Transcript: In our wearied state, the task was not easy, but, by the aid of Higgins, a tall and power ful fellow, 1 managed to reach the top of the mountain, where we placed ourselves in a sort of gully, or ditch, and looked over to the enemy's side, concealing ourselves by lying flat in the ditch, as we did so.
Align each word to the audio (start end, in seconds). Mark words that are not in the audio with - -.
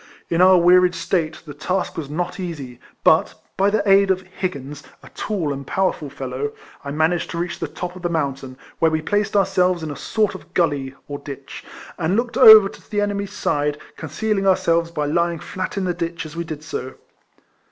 In 0.31 0.41
our 0.41 0.57
wearied 0.57 0.95
state, 0.95 1.43
the 1.45 1.53
task 1.53 1.95
was 1.95 2.09
not 2.09 2.39
easy, 2.39 2.79
but, 3.03 3.35
by 3.55 3.69
the 3.69 3.87
aid 3.87 4.09
of 4.09 4.21
Higgins, 4.23 4.81
a 5.03 5.09
tall 5.09 5.53
and 5.53 5.67
power 5.67 5.93
ful 5.93 6.09
fellow, 6.09 6.53
1 6.81 6.97
managed 6.97 7.29
to 7.29 7.37
reach 7.37 7.59
the 7.59 7.67
top 7.67 7.95
of 7.95 8.01
the 8.01 8.09
mountain, 8.09 8.57
where 8.79 8.89
we 8.89 8.99
placed 8.99 9.37
ourselves 9.37 9.83
in 9.83 9.91
a 9.91 9.95
sort 9.95 10.33
of 10.33 10.55
gully, 10.55 10.95
or 11.07 11.19
ditch, 11.19 11.63
and 11.99 12.15
looked 12.15 12.35
over 12.35 12.67
to 12.67 12.89
the 12.89 12.99
enemy's 12.99 13.31
side, 13.33 13.77
concealing 13.95 14.47
ourselves 14.47 14.89
by 14.89 15.05
lying 15.05 15.37
flat 15.37 15.77
in 15.77 15.83
the 15.83 15.93
ditch, 15.93 16.25
as 16.25 16.35
we 16.35 16.43
did 16.43 16.63
so. 16.63 16.95